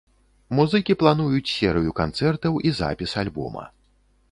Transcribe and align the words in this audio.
Музыкі 0.59 0.95
плануюць 1.01 1.51
серыю 1.57 1.91
канцэртаў 2.01 2.59
і 2.69 2.75
запіс 2.81 3.17
альбома. 3.27 3.71